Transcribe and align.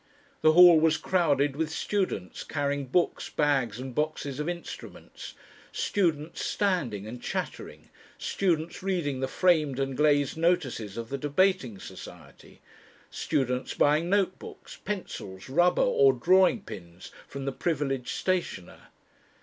The 0.41 0.53
hall 0.53 0.79
was 0.79 0.97
crowded 0.97 1.55
with 1.55 1.69
students 1.69 2.43
carrying 2.43 2.87
books, 2.87 3.29
bags, 3.29 3.77
and 3.79 3.93
boxes 3.93 4.39
of 4.39 4.49
instruments, 4.49 5.35
students 5.71 6.43
standing 6.43 7.05
and 7.05 7.21
chattering, 7.21 7.91
students 8.17 8.81
reading 8.81 9.19
the 9.19 9.27
framed 9.27 9.77
and 9.79 9.95
glazed 9.95 10.37
notices 10.37 10.97
of 10.97 11.09
the 11.09 11.19
Debating 11.19 11.77
Society, 11.77 12.61
students 13.11 13.75
buying 13.75 14.09
note 14.09 14.39
books, 14.39 14.75
pencils, 14.75 15.47
rubber, 15.49 15.83
or 15.83 16.13
drawing 16.13 16.61
pins 16.63 17.11
from 17.27 17.45
the 17.45 17.51
privileged 17.51 18.09
stationer. 18.09 18.87